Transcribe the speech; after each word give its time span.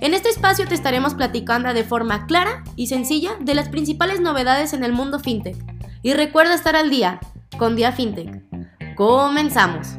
En 0.00 0.14
este 0.14 0.28
espacio 0.28 0.66
te 0.66 0.74
estaremos 0.74 1.14
platicando 1.14 1.74
de 1.74 1.82
forma 1.82 2.26
clara 2.26 2.62
y 2.76 2.86
sencilla 2.86 3.32
de 3.40 3.54
las 3.54 3.68
principales 3.68 4.20
novedades 4.20 4.72
en 4.72 4.84
el 4.84 4.92
mundo 4.92 5.18
FinTech. 5.18 5.56
Y 6.02 6.12
recuerda 6.12 6.54
estar 6.54 6.76
al 6.76 6.88
día 6.88 7.18
con 7.58 7.74
Dia 7.74 7.90
FinTech. 7.90 8.44
Comenzamos. 8.94 9.98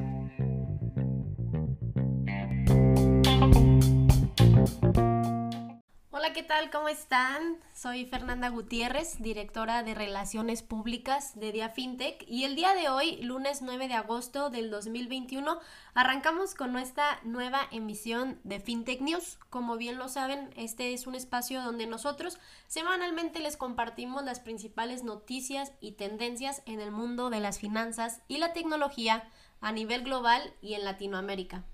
¿Qué 6.39 6.45
tal? 6.45 6.71
¿Cómo 6.71 6.87
están? 6.87 7.57
Soy 7.73 8.05
Fernanda 8.05 8.47
Gutiérrez, 8.47 9.21
directora 9.21 9.83
de 9.83 9.93
Relaciones 9.93 10.63
Públicas 10.63 11.37
de 11.37 11.51
Dia 11.51 11.67
FinTech 11.67 12.23
y 12.29 12.45
el 12.45 12.55
día 12.55 12.73
de 12.75 12.87
hoy, 12.87 13.17
lunes 13.17 13.61
9 13.61 13.89
de 13.89 13.95
agosto 13.95 14.49
del 14.49 14.71
2021, 14.71 15.59
arrancamos 15.95 16.55
con 16.55 16.71
nuestra 16.71 17.19
nueva 17.23 17.67
emisión 17.71 18.39
de 18.45 18.61
FinTech 18.61 19.01
News. 19.01 19.37
Como 19.49 19.75
bien 19.75 19.97
lo 19.97 20.07
saben, 20.07 20.49
este 20.55 20.93
es 20.93 21.07
un 21.07 21.15
espacio 21.15 21.61
donde 21.61 21.87
nosotros 21.87 22.39
semanalmente 22.67 23.41
les 23.41 23.57
compartimos 23.57 24.23
las 24.23 24.39
principales 24.39 25.03
noticias 25.03 25.73
y 25.81 25.91
tendencias 25.91 26.61
en 26.65 26.79
el 26.79 26.91
mundo 26.91 27.29
de 27.29 27.41
las 27.41 27.59
finanzas 27.59 28.21
y 28.29 28.37
la 28.37 28.53
tecnología 28.53 29.27
a 29.59 29.73
nivel 29.73 30.03
global 30.03 30.53
y 30.61 30.75
en 30.75 30.85
Latinoamérica. 30.85 31.65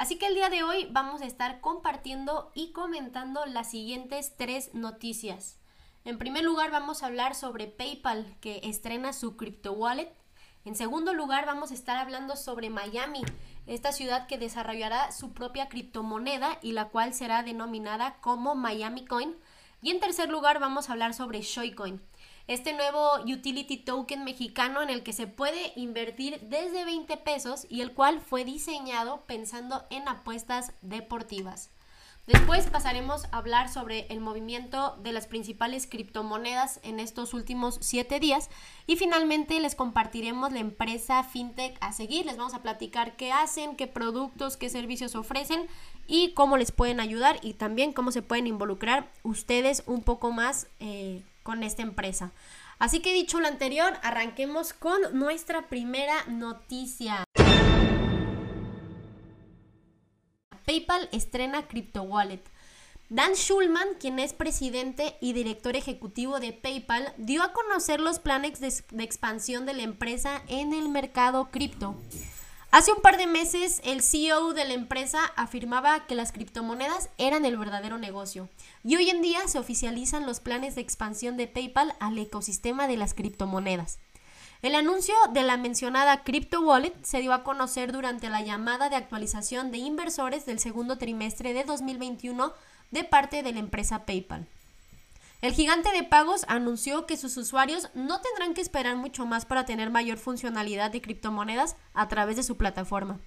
Así 0.00 0.16
que 0.16 0.28
el 0.28 0.34
día 0.34 0.48
de 0.48 0.62
hoy 0.62 0.88
vamos 0.90 1.20
a 1.20 1.26
estar 1.26 1.60
compartiendo 1.60 2.52
y 2.54 2.72
comentando 2.72 3.44
las 3.44 3.70
siguientes 3.70 4.34
tres 4.34 4.72
noticias. 4.72 5.58
En 6.06 6.16
primer 6.16 6.42
lugar 6.42 6.70
vamos 6.70 7.02
a 7.02 7.06
hablar 7.06 7.34
sobre 7.34 7.66
PayPal 7.66 8.34
que 8.40 8.62
estrena 8.64 9.12
su 9.12 9.36
crypto 9.36 9.72
wallet. 9.72 10.10
En 10.64 10.74
segundo 10.74 11.12
lugar 11.12 11.44
vamos 11.44 11.70
a 11.70 11.74
estar 11.74 11.98
hablando 11.98 12.36
sobre 12.36 12.70
Miami, 12.70 13.20
esta 13.66 13.92
ciudad 13.92 14.26
que 14.26 14.38
desarrollará 14.38 15.12
su 15.12 15.34
propia 15.34 15.68
criptomoneda 15.68 16.58
y 16.62 16.72
la 16.72 16.88
cual 16.88 17.12
será 17.12 17.42
denominada 17.42 18.16
como 18.22 18.54
Miami 18.54 19.04
Coin. 19.04 19.36
Y 19.82 19.90
en 19.90 20.00
tercer 20.00 20.30
lugar 20.30 20.60
vamos 20.60 20.88
a 20.88 20.92
hablar 20.92 21.12
sobre 21.12 21.42
Shoycoin, 21.42 22.00
este 22.50 22.72
nuevo 22.72 23.12
utility 23.20 23.76
token 23.76 24.24
mexicano 24.24 24.82
en 24.82 24.90
el 24.90 25.04
que 25.04 25.12
se 25.12 25.28
puede 25.28 25.72
invertir 25.76 26.40
desde 26.40 26.84
20 26.84 27.16
pesos 27.18 27.64
y 27.70 27.80
el 27.80 27.92
cual 27.92 28.20
fue 28.20 28.44
diseñado 28.44 29.20
pensando 29.26 29.84
en 29.88 30.08
apuestas 30.08 30.72
deportivas. 30.82 31.70
Después 32.26 32.66
pasaremos 32.66 33.26
a 33.26 33.38
hablar 33.38 33.68
sobre 33.68 34.06
el 34.08 34.18
movimiento 34.18 34.96
de 35.00 35.12
las 35.12 35.28
principales 35.28 35.86
criptomonedas 35.86 36.80
en 36.82 36.98
estos 36.98 37.34
últimos 37.34 37.78
7 37.82 38.18
días 38.18 38.50
y 38.88 38.96
finalmente 38.96 39.60
les 39.60 39.76
compartiremos 39.76 40.52
la 40.52 40.58
empresa 40.58 41.22
FinTech 41.22 41.78
a 41.80 41.92
seguir. 41.92 42.26
Les 42.26 42.36
vamos 42.36 42.54
a 42.54 42.62
platicar 42.62 43.14
qué 43.14 43.30
hacen, 43.30 43.76
qué 43.76 43.86
productos, 43.86 44.56
qué 44.56 44.70
servicios 44.70 45.14
ofrecen 45.14 45.68
y 46.08 46.32
cómo 46.32 46.56
les 46.56 46.72
pueden 46.72 46.98
ayudar 46.98 47.38
y 47.42 47.54
también 47.54 47.92
cómo 47.92 48.10
se 48.10 48.22
pueden 48.22 48.48
involucrar 48.48 49.08
ustedes 49.22 49.84
un 49.86 50.02
poco 50.02 50.32
más 50.32 50.66
eh, 50.80 51.22
con 51.42 51.62
esta 51.62 51.82
empresa. 51.82 52.32
Así 52.78 53.00
que 53.00 53.12
dicho 53.12 53.40
lo 53.40 53.48
anterior, 53.48 53.92
arranquemos 54.02 54.72
con 54.72 55.00
nuestra 55.12 55.68
primera 55.68 56.24
noticia. 56.26 57.24
PayPal 60.64 61.08
estrena 61.12 61.66
Crypto 61.66 62.02
Wallet. 62.02 62.42
Dan 63.08 63.34
Schulman, 63.34 63.88
quien 63.98 64.20
es 64.20 64.32
presidente 64.32 65.16
y 65.20 65.32
director 65.32 65.74
ejecutivo 65.74 66.38
de 66.38 66.52
PayPal, 66.52 67.12
dio 67.18 67.42
a 67.42 67.52
conocer 67.52 68.00
los 68.00 68.20
planes 68.20 68.60
de, 68.60 68.72
de 68.92 69.02
expansión 69.02 69.66
de 69.66 69.74
la 69.74 69.82
empresa 69.82 70.42
en 70.46 70.72
el 70.72 70.88
mercado 70.88 71.50
cripto. 71.50 71.96
Hace 72.72 72.92
un 72.92 73.02
par 73.02 73.16
de 73.16 73.26
meses 73.26 73.80
el 73.82 74.00
CEO 74.00 74.52
de 74.52 74.64
la 74.64 74.74
empresa 74.74 75.18
afirmaba 75.34 76.06
que 76.06 76.14
las 76.14 76.30
criptomonedas 76.30 77.10
eran 77.18 77.44
el 77.44 77.56
verdadero 77.56 77.98
negocio 77.98 78.48
y 78.84 78.94
hoy 78.94 79.10
en 79.10 79.22
día 79.22 79.40
se 79.48 79.58
oficializan 79.58 80.24
los 80.24 80.38
planes 80.38 80.76
de 80.76 80.80
expansión 80.80 81.36
de 81.36 81.48
PayPal 81.48 81.92
al 81.98 82.16
ecosistema 82.16 82.86
de 82.86 82.96
las 82.96 83.12
criptomonedas. 83.12 83.98
El 84.62 84.76
anuncio 84.76 85.14
de 85.32 85.42
la 85.42 85.56
mencionada 85.56 86.22
Crypto 86.22 86.60
Wallet 86.60 86.94
se 87.02 87.20
dio 87.20 87.32
a 87.32 87.42
conocer 87.42 87.90
durante 87.90 88.30
la 88.30 88.42
llamada 88.42 88.88
de 88.88 88.94
actualización 88.94 89.72
de 89.72 89.78
inversores 89.78 90.46
del 90.46 90.60
segundo 90.60 90.96
trimestre 90.96 91.52
de 91.52 91.64
2021 91.64 92.52
de 92.92 93.02
parte 93.02 93.42
de 93.42 93.52
la 93.52 93.58
empresa 93.58 94.06
PayPal. 94.06 94.46
El 95.40 95.54
gigante 95.54 95.90
de 95.92 96.02
pagos 96.02 96.44
anunció 96.48 97.06
que 97.06 97.16
sus 97.16 97.36
usuarios 97.38 97.88
no 97.94 98.20
tendrán 98.20 98.52
que 98.52 98.60
esperar 98.60 98.96
mucho 98.96 99.24
más 99.24 99.46
para 99.46 99.64
tener 99.64 99.88
mayor 99.88 100.18
funcionalidad 100.18 100.90
de 100.90 101.00
criptomonedas 101.00 101.76
a 101.94 102.08
través 102.08 102.36
de 102.36 102.42
su 102.42 102.58
plataforma. 102.58 103.20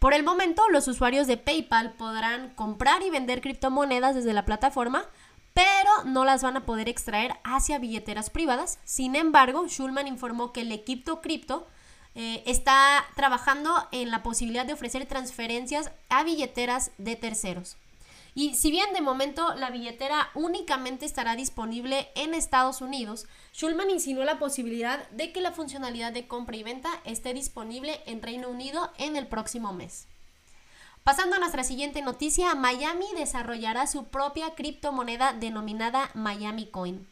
Por 0.00 0.12
el 0.12 0.24
momento, 0.24 0.68
los 0.70 0.88
usuarios 0.88 1.28
de 1.28 1.36
PayPal 1.36 1.92
podrán 1.92 2.50
comprar 2.50 3.02
y 3.02 3.10
vender 3.10 3.40
criptomonedas 3.40 4.16
desde 4.16 4.32
la 4.32 4.44
plataforma, 4.44 5.04
pero 5.54 6.04
no 6.04 6.24
las 6.24 6.42
van 6.42 6.56
a 6.56 6.66
poder 6.66 6.88
extraer 6.88 7.36
hacia 7.44 7.78
billeteras 7.78 8.28
privadas. 8.28 8.80
Sin 8.84 9.14
embargo, 9.14 9.68
Schulman 9.68 10.08
informó 10.08 10.52
que 10.52 10.62
el 10.62 10.72
equipo 10.72 11.20
cripto 11.20 11.68
eh, 12.16 12.42
está 12.44 13.04
trabajando 13.14 13.72
en 13.92 14.10
la 14.10 14.24
posibilidad 14.24 14.66
de 14.66 14.72
ofrecer 14.72 15.06
transferencias 15.06 15.92
a 16.08 16.24
billeteras 16.24 16.90
de 16.98 17.14
terceros. 17.14 17.76
Y 18.38 18.54
si 18.54 18.70
bien 18.70 18.92
de 18.92 19.00
momento 19.00 19.54
la 19.54 19.70
billetera 19.70 20.28
únicamente 20.34 21.06
estará 21.06 21.36
disponible 21.36 22.10
en 22.14 22.34
Estados 22.34 22.82
Unidos, 22.82 23.24
Schulman 23.54 23.88
insinuó 23.88 24.24
la 24.24 24.38
posibilidad 24.38 25.08
de 25.08 25.32
que 25.32 25.40
la 25.40 25.52
funcionalidad 25.52 26.12
de 26.12 26.28
compra 26.28 26.54
y 26.54 26.62
venta 26.62 26.90
esté 27.06 27.32
disponible 27.32 27.98
en 28.04 28.20
Reino 28.20 28.50
Unido 28.50 28.92
en 28.98 29.16
el 29.16 29.26
próximo 29.26 29.72
mes. 29.72 30.06
Pasando 31.02 31.36
a 31.36 31.38
nuestra 31.38 31.64
siguiente 31.64 32.02
noticia, 32.02 32.54
Miami 32.54 33.06
desarrollará 33.16 33.86
su 33.86 34.04
propia 34.04 34.54
criptomoneda 34.54 35.32
denominada 35.32 36.10
Miami 36.12 36.66
Coin. 36.66 37.08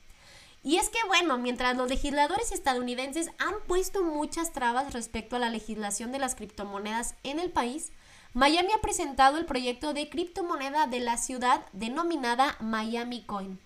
Y 0.62 0.76
es 0.76 0.90
que 0.90 0.98
bueno, 1.06 1.38
mientras 1.38 1.74
los 1.74 1.88
legisladores 1.88 2.52
estadounidenses 2.52 3.30
han 3.38 3.54
puesto 3.66 4.02
muchas 4.02 4.52
trabas 4.52 4.92
respecto 4.92 5.36
a 5.36 5.38
la 5.38 5.48
legislación 5.48 6.12
de 6.12 6.18
las 6.18 6.34
criptomonedas 6.34 7.14
en 7.22 7.38
el 7.38 7.50
país, 7.50 7.92
Miami 8.34 8.72
ha 8.72 8.80
presentado 8.80 9.38
el 9.38 9.46
proyecto 9.46 9.94
de 9.94 10.08
criptomoneda 10.08 10.88
de 10.88 10.98
la 10.98 11.18
ciudad 11.18 11.64
denominada 11.72 12.56
Miami 12.58 13.22
Coin. 13.22 13.60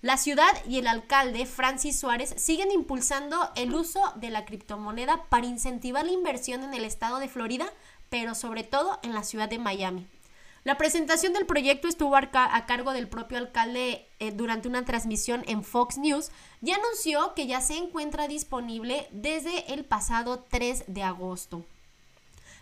La 0.00 0.16
ciudad 0.16 0.48
y 0.66 0.78
el 0.78 0.86
alcalde 0.86 1.44
Francis 1.44 2.00
Suárez 2.00 2.32
siguen 2.38 2.72
impulsando 2.72 3.50
el 3.54 3.74
uso 3.74 4.00
de 4.16 4.30
la 4.30 4.46
criptomoneda 4.46 5.24
para 5.28 5.44
incentivar 5.44 6.06
la 6.06 6.12
inversión 6.12 6.62
en 6.62 6.72
el 6.72 6.86
estado 6.86 7.18
de 7.18 7.28
Florida, 7.28 7.70
pero 8.08 8.34
sobre 8.34 8.64
todo 8.64 8.98
en 9.02 9.12
la 9.12 9.24
ciudad 9.24 9.50
de 9.50 9.58
Miami. 9.58 10.06
La 10.64 10.78
presentación 10.78 11.34
del 11.34 11.44
proyecto 11.44 11.86
estuvo 11.86 12.16
a, 12.16 12.66
cargo 12.66 12.92
del 12.94 13.08
propio 13.08 13.36
alcalde 13.36 14.08
eh, 14.20 14.32
durante 14.32 14.68
una 14.68 14.86
transmisión 14.86 15.44
en 15.46 15.62
Fox 15.62 15.98
News 15.98 16.30
y 16.62 16.70
anunció 16.70 17.34
que 17.34 17.46
ya 17.46 17.60
se 17.60 17.76
encuentra 17.76 18.26
disponible 18.26 19.06
desde 19.12 19.74
el 19.74 19.84
pasado 19.84 20.46
3 20.48 20.84
de 20.86 21.02
agosto. 21.02 21.66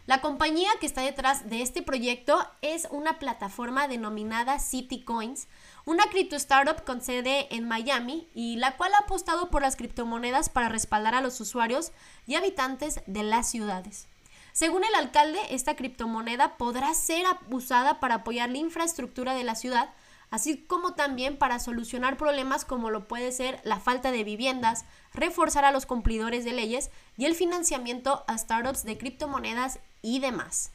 La 0.07 0.21
compañía 0.21 0.71
que 0.79 0.87
está 0.87 1.01
detrás 1.01 1.51
de 1.51 1.63
este 1.63 1.83
proyecto 1.83 2.39
es 2.63 2.87
una 2.93 3.19
plataforma 3.19 3.89
denominada 3.89 4.61
City 4.61 5.03
Coins, 5.03 5.49
una 5.85 6.05
cripto 6.05 6.37
startup 6.37 6.85
con 6.85 7.01
sede 7.03 7.53
en 7.53 7.67
Miami 7.67 8.29
y 8.33 8.55
la 8.55 8.77
cual 8.77 8.95
ha 8.95 8.99
apostado 8.99 9.51
por 9.51 9.63
las 9.63 9.75
criptomonedas 9.75 10.49
para 10.49 10.69
respaldar 10.69 11.17
a 11.17 11.21
los 11.21 11.41
usuarios 11.41 11.91
y 12.25 12.37
habitantes 12.37 13.01
de 13.07 13.25
las 13.25 13.51
ciudades. 13.51 14.07
Según 14.53 14.85
el 14.85 14.95
alcalde, 14.95 15.41
esta 15.51 15.75
criptomoneda 15.75 16.57
podrá 16.57 16.95
ser 16.95 17.27
usada 17.51 17.99
para 17.99 18.15
apoyar 18.17 18.49
la 18.49 18.59
infraestructura 18.59 19.35
de 19.35 19.43
la 19.43 19.57
ciudad, 19.57 19.91
así 20.31 20.57
como 20.57 20.95
también 20.95 21.37
para 21.37 21.59
solucionar 21.59 22.17
problemas 22.17 22.65
como 22.65 22.91
lo 22.91 23.09
puede 23.09 23.33
ser 23.33 23.61
la 23.65 23.81
falta 23.81 24.13
de 24.13 24.23
viviendas, 24.23 24.85
reforzar 25.13 25.65
a 25.65 25.73
los 25.73 25.85
cumplidores 25.85 26.45
de 26.45 26.53
leyes 26.53 26.91
y 27.17 27.25
el 27.25 27.35
financiamiento 27.35 28.25
a 28.29 28.39
startups 28.39 28.85
de 28.85 28.99
criptomonedas 28.99 29.81
y 30.07 30.21
demás. 30.21 30.71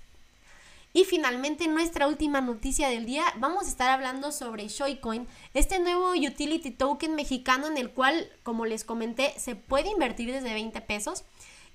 Y 0.94 1.06
finalmente, 1.06 1.68
nuestra 1.70 2.08
última 2.08 2.42
noticia 2.42 2.90
del 2.90 3.06
día, 3.06 3.24
vamos 3.38 3.64
a 3.64 3.70
estar 3.70 3.90
hablando 3.90 4.34
sobre 4.34 4.68
Shoycoin, 4.68 5.26
este 5.54 5.80
nuevo 5.80 6.12
utility 6.12 6.72
token 6.72 7.16
mexicano 7.16 7.68
en 7.68 7.78
el 7.78 7.92
cual, 7.92 8.30
como 8.44 8.66
les 8.66 8.84
comenté, 8.84 9.34
se 9.40 9.56
puede 9.56 9.90
invertir 9.90 10.34
desde 10.34 10.54
20 10.54 10.82
pesos 10.82 11.24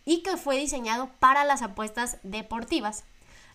y 0.05 0.23
que 0.23 0.37
fue 0.37 0.59
diseñado 0.59 1.11
para 1.19 1.45
las 1.45 1.63
apuestas 1.63 2.19
deportivas. 2.23 3.05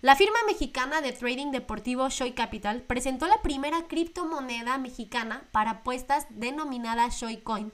La 0.02 0.16
firma 0.16 0.40
mexicana 0.48 1.00
de 1.00 1.12
trading 1.12 1.52
deportivo 1.52 2.10
Shoy 2.10 2.32
Capital 2.32 2.82
presentó 2.82 3.28
la 3.28 3.44
primera 3.44 3.88
criptomoneda 3.88 4.80
mexicana 4.80 5.48
para 5.52 5.72
apuestas 5.72 6.26
denominada 6.32 7.10
Coin. 7.44 7.72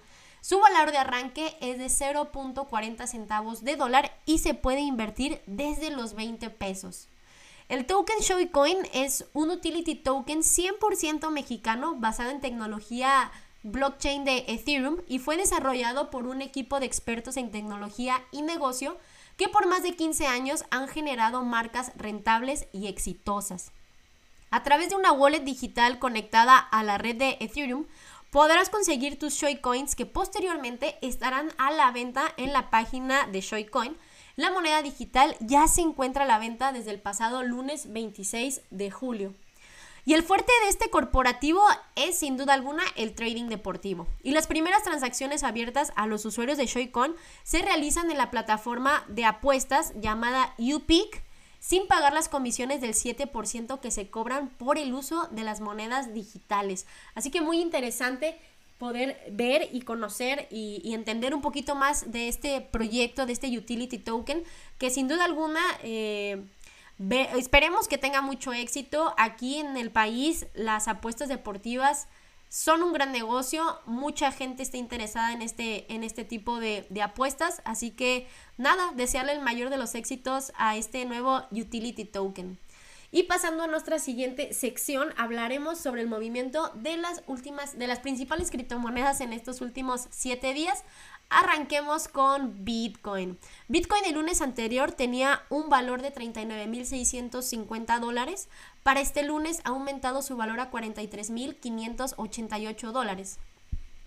Su 0.48 0.62
valor 0.62 0.94
de 0.94 0.98
arranque 0.98 1.58
es 1.60 1.78
de 1.78 1.88
0.40 1.88 3.06
centavos 3.06 3.66
de 3.66 3.76
dólar 3.76 4.18
y 4.26 4.38
se 4.38 4.54
puede 4.54 4.80
invertir 4.80 5.42
desde 5.46 5.90
los 5.90 6.14
20 6.14 6.50
pesos. 6.52 7.10
El 7.68 7.86
token 7.86 8.16
Coin 8.54 8.78
es 8.94 9.26
un 9.34 9.50
utility 9.50 9.96
token 9.96 10.44
100% 10.44 11.32
mexicano 11.32 11.96
basado 11.98 12.30
en 12.30 12.40
tecnología 12.40 13.30
blockchain 13.64 14.24
de 14.24 14.46
Ethereum 14.48 15.02
y 15.06 15.20
fue 15.20 15.36
desarrollado 15.36 16.10
por 16.10 16.26
un 16.26 16.42
equipo 16.42 16.80
de 16.80 16.86
expertos 16.86 17.36
en 17.36 17.52
tecnología 17.52 18.24
y 18.32 18.42
negocio 18.42 18.98
que 19.36 19.50
por 19.50 19.68
más 19.68 19.84
de 19.84 19.98
15 19.98 20.28
años 20.28 20.64
han 20.72 20.88
generado 20.88 21.44
marcas 21.44 21.92
rentables 21.98 22.68
y 22.72 22.88
exitosas. 22.88 23.74
A 24.50 24.64
través 24.64 24.92
de 24.92 24.96
una 24.96 25.12
wallet 25.12 25.42
digital 25.42 26.00
conectada 26.00 26.58
a 26.58 26.84
la 26.84 26.98
red 26.98 27.18
de 27.18 27.38
Ethereum, 27.42 27.86
podrás 28.38 28.70
conseguir 28.70 29.18
tus 29.18 29.44
Coins 29.62 29.96
que 29.96 30.06
posteriormente 30.06 31.00
estarán 31.02 31.50
a 31.58 31.72
la 31.72 31.90
venta 31.90 32.36
en 32.38 32.54
la 32.54 32.70
página 32.70 33.26
de 33.26 33.42
Shoycoin. 33.42 33.98
La 34.36 34.52
moneda 34.52 34.84
digital 34.84 35.36
ya 35.40 35.68
se 35.68 35.82
encuentra 35.82 36.24
a 36.24 36.28
la 36.28 36.38
venta 36.38 36.72
desde 36.72 36.92
el 36.92 37.00
pasado 37.02 37.42
lunes 37.42 37.92
26 37.92 38.62
de 38.70 38.92
julio. 38.92 39.34
Y 40.06 40.14
el 40.14 40.22
fuerte 40.22 40.52
de 40.62 40.70
este 40.70 40.92
corporativo 40.92 41.64
es 41.96 42.20
sin 42.20 42.38
duda 42.38 42.54
alguna 42.54 42.84
el 42.96 43.16
trading 43.16 43.48
deportivo. 43.48 44.06
Y 44.22 44.34
las 44.34 44.46
primeras 44.46 44.84
transacciones 44.84 45.44
abiertas 45.44 45.92
a 45.96 46.06
los 46.06 46.24
usuarios 46.24 46.60
de 46.60 46.68
Shoycon 46.68 47.16
se 47.42 47.64
realizan 47.64 48.12
en 48.12 48.20
la 48.20 48.30
plataforma 48.30 49.04
de 49.08 49.26
apuestas 49.26 49.94
llamada 50.00 50.54
UPIC 50.60 51.24
sin 51.68 51.86
pagar 51.86 52.14
las 52.14 52.30
comisiones 52.30 52.80
del 52.80 52.94
7% 52.94 53.82
que 53.82 53.92
se 53.92 54.10
cobran 54.10 54.48
por 54.48 54.78
el 54.78 54.94
uso 54.94 55.28
de 55.32 55.44
las 55.44 55.60
monedas 55.60 56.14
digitales. 56.14 56.86
Así 57.14 57.30
que 57.30 57.42
muy 57.42 57.60
interesante 57.60 58.40
poder 58.78 59.22
ver 59.32 59.68
y 59.74 59.82
conocer 59.82 60.48
y, 60.50 60.94
entender 60.94 61.36
un 61.36 61.42
poquito 61.42 61.76
más 61.76 62.10
de 62.10 62.30
este 62.30 62.62
proyecto, 62.62 63.26
de 63.26 63.34
este 63.34 63.50
utility 63.58 63.98
token, 63.98 64.46
que 64.78 64.90
sin 64.90 65.10
duda 65.10 65.26
alguna... 65.26 65.60
Eh, 65.84 66.42
esperemos 67.36 67.90
que 67.90 67.98
tenga 67.98 68.22
mucho 68.22 68.54
éxito. 68.54 69.14
Aquí 69.18 69.58
en 69.58 69.76
el 69.76 69.92
país 69.92 70.46
las 70.54 70.88
apuestas 70.88 71.28
deportivas 71.28 72.08
son 72.50 72.84
un 72.84 72.94
gran 72.94 73.12
negocio, 73.12 73.80
mucha 73.86 74.32
gente 74.32 74.64
está 74.64 74.78
interesada 74.78 75.34
en 75.34 75.42
este, 75.42 75.92
en 75.94 76.04
este 76.04 76.24
tipo 76.24 76.60
de, 76.60 76.88
de, 76.90 77.02
apuestas, 77.02 77.62
así 77.66 77.92
que 77.92 78.28
nada, 78.58 78.92
desearle 78.96 79.34
el 79.34 79.42
mayor 79.42 79.70
de 79.70 79.78
los 79.78 79.96
éxitos 79.96 80.52
a 80.58 80.78
este 80.78 81.06
nuevo 81.06 81.44
utility 81.52 82.06
token. 82.06 82.58
Y 83.10 83.24
pasando 83.24 83.64
a 83.64 83.68
nuestra 83.68 84.00
siguiente 84.00 84.54
sección, 84.54 85.14
hablaremos 85.16 85.80
sobre 85.80 86.02
el 86.02 86.08
movimiento 86.08 86.72
de 86.76 86.98
las 86.98 87.24
últimas, 87.26 87.78
de 87.78 87.88
las 87.88 88.00
principales 88.00 88.52
criptomonedas 88.52 89.22
en 89.22 89.32
estos 89.32 89.62
últimos 89.62 90.08
siete 90.10 90.54
días. 90.54 90.84
Arranquemos 91.30 92.08
con 92.08 92.64
Bitcoin. 92.64 93.38
Bitcoin 93.68 94.06
el 94.06 94.16
lunes 94.16 94.42
anterior 94.42 94.94
tenía 94.94 95.44
un 95.50 95.68
valor 95.70 96.02
de 96.02 96.14
39.650 96.14 98.00
dólares. 98.00 98.48
Para 98.84 99.02
este 99.02 99.24
lunes 99.24 99.60
ha 99.66 99.70
aumentado 99.70 100.22
su 100.22 100.38
valor 100.38 100.62
a 100.62 100.72
43.588 100.72 102.92
dólares. 102.92 103.40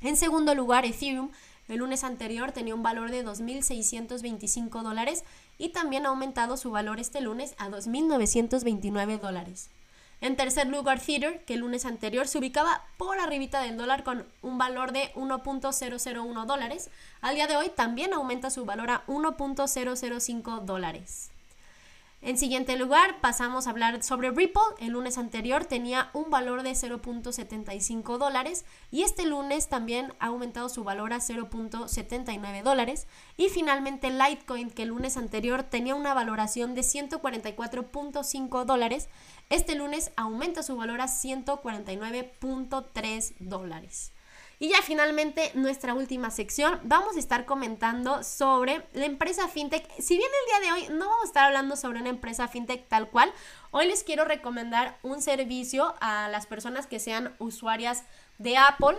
En 0.01 0.17
segundo 0.17 0.55
lugar, 0.55 0.87
Ethereum 0.87 1.31
el 1.71 1.79
lunes 1.79 2.03
anterior 2.03 2.51
tenía 2.51 2.75
un 2.75 2.83
valor 2.83 3.13
de 3.13 3.25
2.625 3.25 4.83
dólares 4.83 5.23
y 5.57 5.69
también 5.69 6.05
ha 6.05 6.09
aumentado 6.09 6.57
su 6.57 6.73
valor 6.73 6.99
este 6.99 7.21
lunes 7.21 7.55
a 7.59 7.69
2.929 7.69 9.21
dólares. 9.21 9.71
En 10.23 10.37
tercer 10.37 10.67
lugar, 10.67 11.01
Theater, 11.01 11.45
que 11.47 11.55
el 11.55 11.61
lunes 11.61 11.87
anterior 11.87 12.29
se 12.29 12.39
ubicaba 12.39 12.85
por 12.99 13.19
arribita 13.19 13.63
del 13.63 13.79
dólar 13.79 14.05
con 14.05 14.27
un 14.43 14.59
valor 14.59 14.93
de 14.93 15.13
1.001 15.15 16.45
dólares. 16.45 16.91
Al 17.23 17.37
día 17.37 17.47
de 17.47 17.57
hoy 17.57 17.71
también 17.75 18.13
aumenta 18.13 18.51
su 18.51 18.67
valor 18.67 18.91
a 18.91 19.07
1.005 19.07 20.61
dólares. 20.61 21.31
En 22.23 22.37
siguiente 22.37 22.77
lugar, 22.77 23.23
pasamos 23.23 23.67
a 23.67 23.71
hablar 23.71 24.03
sobre 24.03 24.31
Ripple. 24.31 24.61
El 24.79 24.93
lunes 24.93 25.17
anterior 25.17 25.65
tenía 25.65 26.11
un 26.13 26.29
valor 26.29 26.63
de 26.63 26.73
0.75 26.73 28.19
dólares 28.19 28.67
y 28.91 29.05
este 29.05 29.25
lunes 29.25 29.71
también 29.71 30.13
ha 30.19 30.27
aumentado 30.27 30.69
su 30.69 30.85
valor 30.85 31.15
a 31.15 31.21
0.79 31.21 32.63
dólares. 32.63 33.07
Y 33.39 33.49
finalmente 33.49 34.11
Litecoin, 34.11 34.71
que 34.71 34.83
el 34.83 34.91
lunes 34.91 35.17
anterior 35.17 35.63
tenía 35.63 35.95
una 35.95 36.13
valoración 36.13 36.75
de 36.75 36.83
144.5 36.83 38.67
dólares, 38.67 39.09
este 39.49 39.75
lunes 39.75 40.13
aumenta 40.17 40.63
su 40.63 40.77
valor 40.77 41.01
a 41.01 41.07
149.3 41.07 43.35
dólares. 43.39 44.13
Y 44.63 44.69
ya 44.69 44.83
finalmente 44.83 45.53
nuestra 45.55 45.95
última 45.95 46.31
sección, 46.31 46.81
vamos 46.83 47.17
a 47.17 47.19
estar 47.19 47.47
comentando 47.47 48.23
sobre 48.23 48.87
la 48.93 49.07
empresa 49.07 49.49
fintech. 49.49 49.91
Si 49.99 50.19
bien 50.19 50.29
el 50.29 50.61
día 50.63 50.69
de 50.69 50.73
hoy 50.75 50.99
no 50.99 51.07
vamos 51.07 51.25
a 51.25 51.29
estar 51.29 51.47
hablando 51.47 51.77
sobre 51.77 51.99
una 51.99 52.11
empresa 52.11 52.47
fintech 52.47 52.87
tal 52.87 53.09
cual, 53.09 53.33
hoy 53.71 53.87
les 53.87 54.05
quiero 54.05 54.27
recomendar 54.27 54.99
un 55.03 55.23
servicio 55.23 55.95
a 56.03 56.29
las 56.29 56.45
personas 56.45 56.87
que 56.87 57.01
sean 57.01 57.35
usuarias 57.39 58.05
de 58.37 58.59
Apple. 58.59 58.99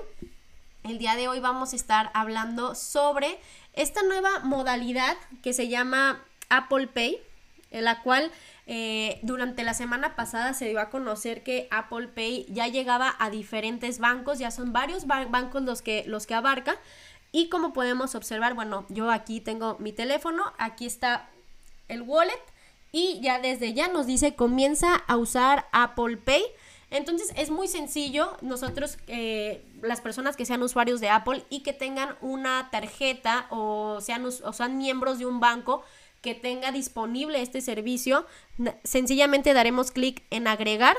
El 0.82 0.98
día 0.98 1.16
de 1.16 1.28
hoy 1.28 1.40
vamos 1.40 1.74
a 1.74 1.76
estar 1.76 2.10
hablando 2.16 2.74
sobre 2.74 3.40
esta 3.74 4.02
nueva 4.02 4.40
modalidad 4.40 5.16
que 5.44 5.54
se 5.54 5.68
llama 5.68 6.26
Apple 6.50 6.88
Pay, 6.88 7.22
en 7.70 7.86
la 7.86 8.02
cual 8.02 8.32
eh, 8.68 9.20
durante 9.24 9.64
la 9.64 9.74
semana 9.74 10.16
pasada 10.16 10.54
se 10.54 10.70
dio 10.70 10.80
a 10.80 10.90
conocer 10.90 11.44
que 11.44 11.68
Apple 11.72 12.08
Pay 12.08 12.46
ya 12.50 12.68
llegaba 12.68 13.16
a 13.20 13.30
diferentes 13.30 14.00
bancos, 14.00 14.40
ya 14.40 14.52
son 14.52 14.72
varios 14.72 15.08
bancos 15.08 15.64
los 15.64 15.82
que, 15.82 16.04
los 16.08 16.28
que 16.28 16.36
abarca. 16.36 16.78
Y 17.32 17.50
como 17.50 17.74
podemos 17.74 18.16
observar, 18.16 18.54
bueno, 18.54 18.86
yo 18.90 19.10
aquí 19.10 19.40
tengo 19.40 19.78
mi 19.80 19.94
teléfono, 19.94 20.44
aquí 20.58 20.86
está 20.86 21.30
el 21.88 22.02
wallet 22.02 22.42
y 22.92 23.20
ya 23.22 23.40
desde 23.40 23.74
ya 23.74 23.88
nos 23.88 24.06
dice 24.06 24.36
comienza 24.36 24.96
a 24.96 25.18
usar 25.18 25.68
Apple 25.72 26.18
Pay. 26.18 26.44
Entonces 26.90 27.32
es 27.38 27.50
muy 27.50 27.70
sencillo, 27.70 28.36
nosotros, 28.42 28.98
eh, 29.08 29.66
las 29.82 30.02
personas 30.02 30.36
que 30.36 30.46
sean 30.46 30.62
usuarios 30.62 31.00
de 31.00 31.10
Apple 31.10 31.46
y 31.50 31.64
que 31.64 31.72
tengan 31.72 32.16
una 32.20 32.70
tarjeta 32.70 33.48
o 33.50 34.02
sean, 34.02 34.26
o 34.26 34.54
sean 34.54 34.78
miembros 34.78 35.18
de 35.18 35.26
un 35.26 35.40
banco, 35.40 35.84
que 36.22 36.36
tenga 36.36 36.72
disponible 36.72 37.42
este 37.42 37.62
servicio, 37.62 38.26
sencillamente 38.84 39.54
daremos 39.54 39.92
clic 39.92 40.24
en 40.30 40.48
agregar 40.48 40.96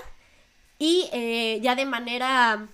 y 0.78 1.08
eh, 1.12 1.60
ya 1.62 1.76
de 1.76 1.86
manera 1.86 2.68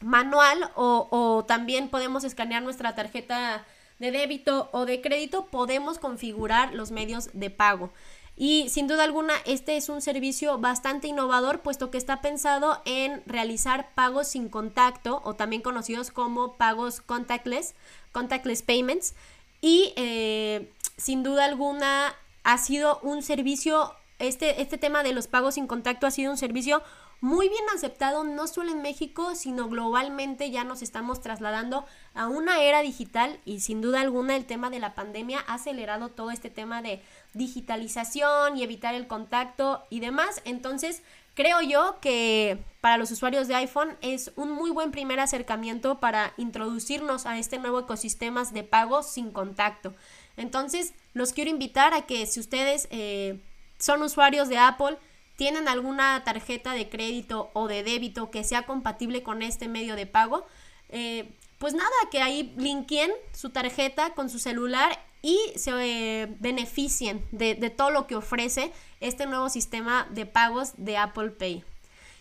manual 0.00 0.70
o, 0.76 1.44
también 1.46 1.88
podemos 1.88 2.24
escanear 2.24 2.62
nuestra 2.62 2.94
tarjeta 2.94 3.64
de 3.98 4.10
débito 4.10 4.68
o 4.72 4.86
de 4.86 5.00
crédito, 5.00 5.46
podemos 5.46 5.98
configurar 5.98 6.74
los 6.74 6.90
medios 6.90 7.30
de 7.32 7.50
pago. 7.50 7.90
Y 8.36 8.68
sin 8.68 8.88
duda 8.88 9.04
alguna, 9.04 9.34
este 9.44 9.76
es 9.76 9.88
un 9.88 10.02
servicio 10.02 10.58
bastante 10.58 11.06
innovador, 11.06 11.60
puesto 11.60 11.90
que 11.90 11.98
está 11.98 12.20
pensado 12.20 12.82
en 12.84 13.22
realizar 13.26 13.94
pagos 13.94 14.28
sin 14.28 14.48
contacto 14.48 15.22
o 15.24 15.34
también 15.34 15.62
conocidos 15.62 16.10
como 16.10 16.54
pagos 16.56 17.00
contactless, 17.00 17.74
contactless 18.10 18.62
payments. 18.62 19.14
Y 19.60 19.92
eh, 19.96 20.68
sin 20.96 21.22
duda 21.22 21.44
alguna 21.44 22.14
ha 22.42 22.58
sido 22.58 22.98
un 23.00 23.22
servicio, 23.22 23.94
este, 24.18 24.62
este 24.62 24.78
tema 24.78 25.02
de 25.02 25.12
los 25.12 25.26
pagos 25.26 25.54
sin 25.54 25.66
contacto 25.66 26.06
ha 26.06 26.10
sido 26.10 26.30
un 26.30 26.36
servicio 26.36 26.82
muy 27.24 27.48
bien 27.48 27.64
aceptado, 27.74 28.22
no 28.22 28.46
solo 28.46 28.70
en 28.70 28.82
México, 28.82 29.34
sino 29.34 29.68
globalmente 29.70 30.50
ya 30.50 30.62
nos 30.62 30.82
estamos 30.82 31.22
trasladando 31.22 31.86
a 32.12 32.28
una 32.28 32.62
era 32.62 32.82
digital 32.82 33.40
y 33.46 33.60
sin 33.60 33.80
duda 33.80 34.02
alguna 34.02 34.36
el 34.36 34.44
tema 34.44 34.68
de 34.68 34.78
la 34.78 34.94
pandemia 34.94 35.42
ha 35.46 35.54
acelerado 35.54 36.10
todo 36.10 36.30
este 36.30 36.50
tema 36.50 36.82
de 36.82 37.02
digitalización 37.32 38.58
y 38.58 38.62
evitar 38.62 38.94
el 38.94 39.06
contacto 39.06 39.86
y 39.88 40.00
demás. 40.00 40.42
Entonces, 40.44 41.02
creo 41.34 41.62
yo 41.62 41.96
que 42.02 42.58
para 42.82 42.98
los 42.98 43.10
usuarios 43.10 43.48
de 43.48 43.54
iPhone 43.54 43.96
es 44.02 44.32
un 44.36 44.50
muy 44.50 44.70
buen 44.70 44.90
primer 44.90 45.18
acercamiento 45.18 46.00
para 46.00 46.34
introducirnos 46.36 47.24
a 47.24 47.38
este 47.38 47.58
nuevo 47.58 47.80
ecosistema 47.80 48.44
de 48.44 48.64
pagos 48.64 49.06
sin 49.06 49.30
contacto. 49.30 49.94
Entonces, 50.36 50.94
los 51.12 51.32
quiero 51.32 51.50
invitar 51.50 51.94
a 51.94 52.02
que 52.02 52.26
si 52.26 52.40
ustedes 52.40 52.88
eh, 52.90 53.40
son 53.78 54.02
usuarios 54.02 54.48
de 54.48 54.58
Apple, 54.58 54.98
tienen 55.36 55.68
alguna 55.68 56.22
tarjeta 56.24 56.72
de 56.72 56.88
crédito 56.88 57.50
o 57.54 57.68
de 57.68 57.82
débito 57.82 58.30
que 58.30 58.44
sea 58.44 58.62
compatible 58.62 59.22
con 59.22 59.42
este 59.42 59.68
medio 59.68 59.96
de 59.96 60.06
pago, 60.06 60.46
eh, 60.88 61.32
pues 61.58 61.74
nada, 61.74 61.90
que 62.10 62.20
ahí 62.20 62.52
linkeen 62.56 63.10
su 63.32 63.50
tarjeta 63.50 64.14
con 64.14 64.28
su 64.30 64.38
celular 64.38 64.98
y 65.22 65.38
se 65.56 65.70
eh, 65.72 66.26
beneficien 66.38 67.24
de 67.30 67.70
todo 67.70 67.90
lo 67.90 68.06
que 68.06 68.16
ofrece 68.16 68.72
este 69.00 69.26
nuevo 69.26 69.48
sistema 69.48 70.06
de 70.10 70.26
pagos 70.26 70.72
de 70.76 70.98
Apple 70.98 71.30
Pay. 71.30 71.64